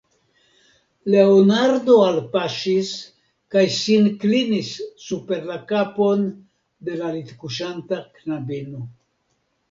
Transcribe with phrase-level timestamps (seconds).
[1.15, 2.93] Leonardo alpaŝis
[3.55, 4.71] kaj sin klinis
[5.09, 6.23] super la kapon
[6.89, 8.81] de la litkuŝanta knabino.